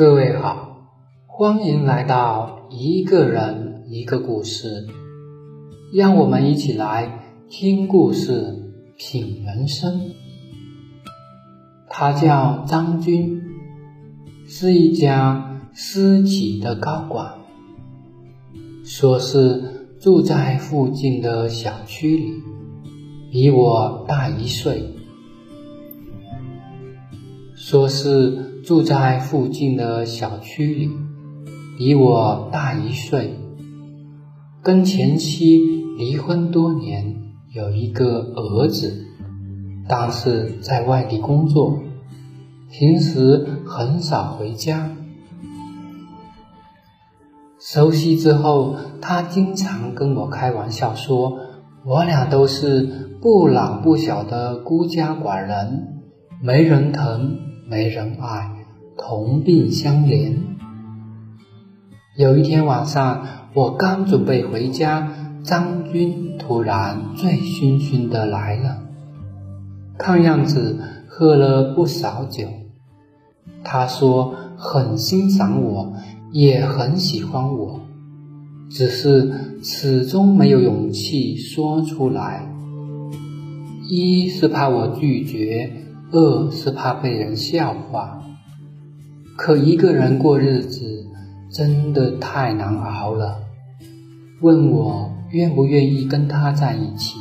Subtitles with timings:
[0.00, 0.86] 各位好，
[1.26, 4.86] 欢迎来到一个人一个故事，
[5.92, 10.12] 让我们一起来听故事、品人生。
[11.90, 13.42] 他叫张军，
[14.46, 17.34] 是一家私企的高管，
[18.82, 22.32] 说是住在附近的小区里，
[23.30, 24.82] 比我大一岁。
[27.62, 30.90] 说是住在附近的小区里，
[31.76, 33.34] 比我大一岁，
[34.62, 35.58] 跟前妻
[35.98, 37.16] 离婚多年，
[37.52, 39.04] 有一个儿子，
[39.86, 41.78] 但是在外地工作，
[42.70, 44.92] 平时很少回家。
[47.58, 51.38] 熟悉之后，他经常跟我开玩笑说，
[51.84, 55.99] 我俩都是不老不小的孤家寡人，
[56.42, 57.38] 没人疼。
[57.68, 58.50] 没人爱，
[58.98, 60.34] 同病相怜。
[62.16, 65.12] 有一天晚上，我刚准备回家，
[65.44, 68.82] 张军突然醉醺醺的来了，
[69.96, 72.48] 看样子喝了不少酒。
[73.62, 75.92] 他说很欣赏我，
[76.32, 77.82] 也很喜欢我，
[78.68, 82.52] 只是始终没有勇气说出来，
[83.88, 85.79] 一是怕我拒绝。
[86.12, 88.22] 二是怕被人笑话，
[89.36, 91.06] 可一个人过日子
[91.50, 93.38] 真的太难熬了。
[94.40, 97.16] 问我愿不愿意跟他在一起，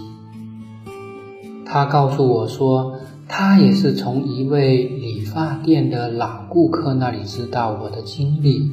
[1.65, 2.95] 他告诉我说，
[3.27, 8.71] 他也是从一位理发店的老顾客那里知道我的经历，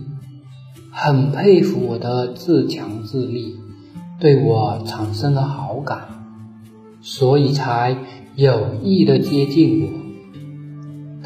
[0.90, 3.56] 很佩服我的自强自立，
[4.18, 5.98] 对我产生了好感，
[7.02, 7.96] 所以才
[8.34, 10.05] 有意的接近我。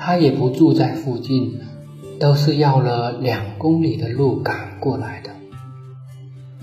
[0.02, 1.58] 他也不住在附近，
[2.18, 5.30] 都是要了两公里的路赶过来的。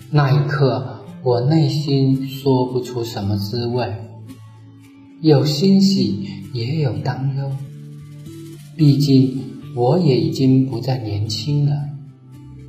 [0.09, 3.93] 那一刻，我内心说不出什么滋味，
[5.21, 7.51] 有欣喜，也有担忧。
[8.75, 9.39] 毕竟
[9.75, 11.73] 我也已经不再年轻了，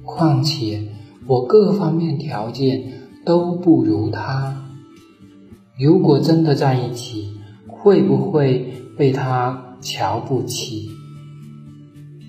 [0.04, 0.82] 况且
[1.26, 2.92] 我各方面条件
[3.24, 4.66] 都不如他。
[5.78, 7.30] 如果真的在一起，
[7.66, 9.64] 会不会被他？
[9.80, 10.90] 瞧不起。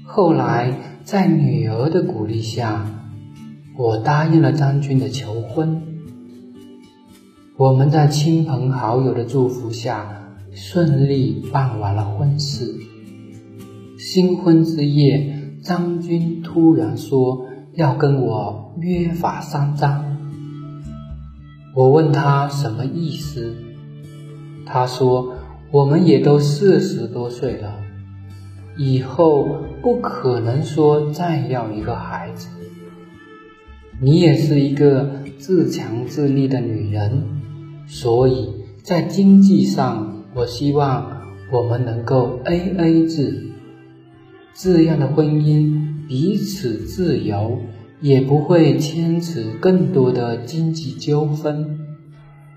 [0.05, 0.73] 后来，
[1.03, 2.85] 在女儿的鼓励下，
[3.77, 5.81] 我答应了张军的求婚。
[7.57, 12.73] 我们在亲朋好友的祝福下，顺利办完了婚事。
[13.97, 20.17] 新婚之夜，张军突然说要跟我约法三章。
[21.75, 23.55] 我问他什么意思，
[24.65, 25.33] 他说。
[25.71, 27.79] 我们也都四十多岁了，
[28.75, 29.47] 以后
[29.83, 32.47] 不可能说再要一个孩子。
[34.01, 37.23] 你也是一个自强自立的女人，
[37.85, 38.49] 所以
[38.81, 41.21] 在经济上，我希望
[41.51, 43.51] 我们能够 A A 制，
[44.55, 47.59] 这样的婚姻彼此自由，
[48.01, 51.77] 也不会牵扯更多的经济纠纷。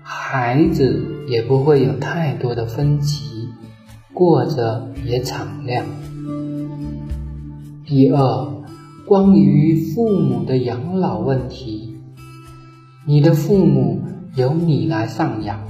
[0.05, 3.47] 孩子也不会有太多的分歧，
[4.13, 5.85] 过着也敞亮。
[7.85, 8.53] 第二，
[9.05, 11.95] 关于父母的养老问题，
[13.07, 14.01] 你的父母
[14.35, 15.61] 由你来赡养，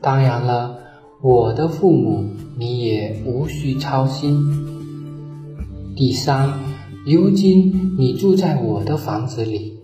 [0.00, 0.78] 当然了，
[1.20, 2.24] 我的父母
[2.56, 4.40] 你也无需操心。
[5.94, 6.54] 第三，
[7.04, 9.81] 如今你住在我的房子里。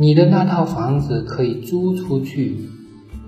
[0.00, 2.56] 你的那套房子可以租出去，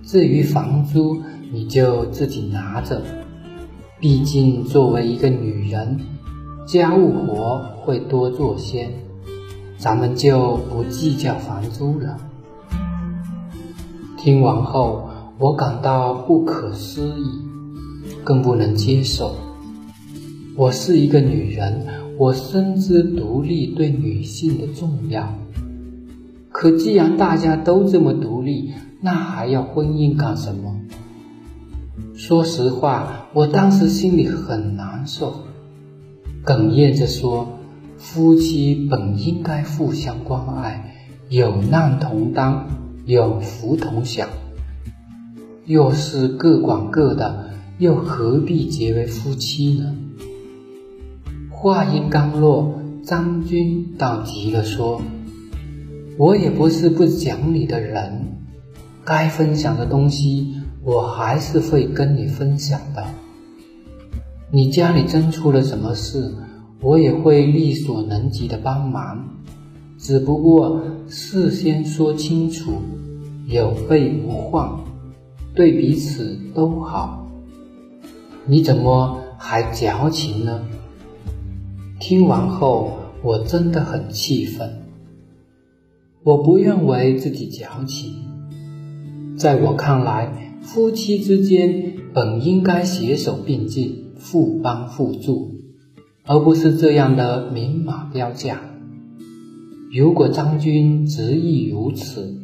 [0.04, 1.20] 至于房租，
[1.50, 3.02] 你就自己拿着。
[3.98, 5.98] 毕竟作为一个女人，
[6.68, 8.88] 家务活会多做些，
[9.78, 12.16] 咱们就不计较房租了。
[14.16, 15.10] 听完后，
[15.40, 19.34] 我感到不可思议，更不能接受。
[20.56, 21.84] 我是一个女人，
[22.16, 25.34] 我深知独立对女性的重要。
[26.52, 30.76] 可既然大家都这么独立，那还要婚姻干什么？
[32.14, 35.32] 说实话，我当时心里很难受，
[36.44, 37.48] 哽咽着说
[37.96, 40.96] ：“夫妻本应该互相关爱，
[41.28, 42.66] 有难同当，
[43.06, 44.28] 有福同享。
[45.64, 49.94] 若是各管各的，又何必结为夫妻呢？”
[51.48, 52.74] 话音刚落，
[53.04, 55.00] 张军倒急了，说。
[56.18, 58.26] 我也不是不讲理的人，
[59.04, 60.54] 该分享的东西
[60.84, 63.06] 我还是会跟你分享的。
[64.50, 66.34] 你家里真出了什么事，
[66.80, 69.24] 我也会力所能及的帮忙，
[69.98, 72.72] 只不过事先说清楚，
[73.46, 74.68] 有备无患，
[75.54, 77.26] 对彼此都好。
[78.44, 80.60] 你怎么还矫情呢？
[81.98, 82.92] 听完后，
[83.22, 84.68] 我真的很气愤。
[86.22, 88.12] 我不认为自己矫情，
[89.38, 95.52] 在我看来，夫妻之间本应该携手并进，互帮互助。
[96.26, 98.60] 而不是这样的明码标价。
[99.90, 102.38] 如果张军执意如此，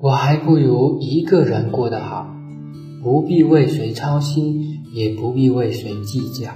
[0.00, 2.34] 我还不如一个人过得好，
[3.04, 6.50] 不必为谁操心，也不必为谁计较。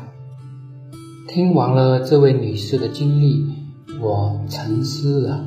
[1.28, 3.44] 听完了这位女士的经历，
[4.00, 5.44] 我沉思了。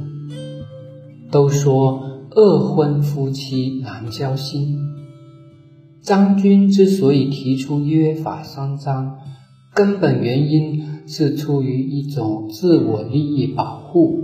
[1.32, 4.78] 都说二婚夫妻难交心，
[6.02, 9.18] 张军之所以提出约法三章，
[9.74, 10.96] 根本原因。
[11.08, 14.24] 是出于一种自我利益保护，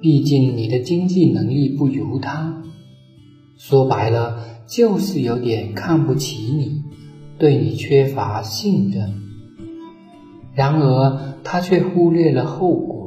[0.00, 2.60] 毕竟你的经济能力不如他，
[3.56, 4.36] 说白了
[4.66, 6.82] 就是有点看不起你，
[7.38, 9.14] 对你缺乏信任。
[10.56, 13.05] 然而他却忽略了后果，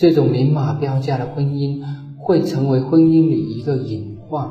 [0.00, 1.82] 这种明码标价的婚姻
[2.16, 4.50] 会成为婚姻里一个隐患。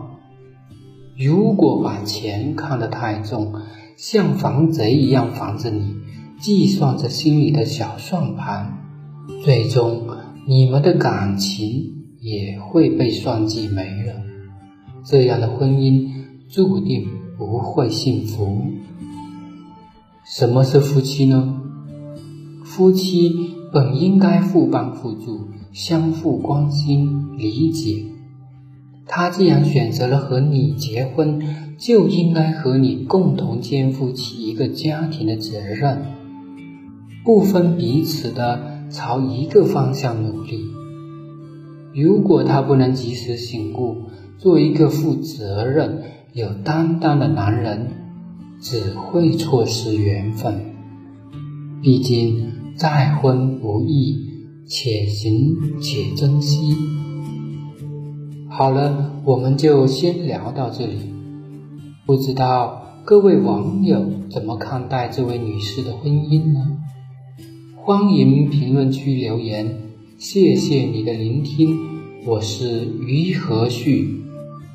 [1.17, 3.55] 如果把钱看得太重，
[3.97, 5.95] 像防贼一样防着你。
[6.39, 8.77] 计算着心里的小算盘，
[9.43, 10.05] 最终
[10.47, 14.13] 你们的感情也会被算计没了。
[15.03, 16.11] 这样的婚姻
[16.47, 17.07] 注定
[17.39, 18.61] 不会幸福。
[20.23, 21.59] 什么是夫妻呢？
[22.63, 28.06] 夫妻本应该互帮互助，相互关心、理解。
[29.06, 31.42] 他既然选择了和你结婚，
[31.77, 36.04] 就应该和你共同肩负起一个家庭的责任。
[37.24, 40.66] 不分彼此的朝一个方向努力。
[41.94, 43.98] 如果他不能及时醒悟，
[44.38, 47.88] 做一个负责任、有担当的男人，
[48.62, 50.62] 只会错失缘分。
[51.81, 54.29] 毕竟再婚不易，
[54.65, 56.77] 且行且珍惜。
[58.47, 61.11] 好了，我们就先聊到这里。
[62.05, 66.77] 不知道各位网友怎么看待这位女士的婚姻呢？
[67.75, 69.75] 欢迎评论区留言，
[70.17, 71.77] 谢谢你的聆听，
[72.25, 74.21] 我是于和旭，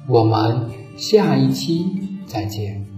[0.06, 0.66] 我们
[0.98, 1.86] 下一期
[2.26, 2.93] 再见。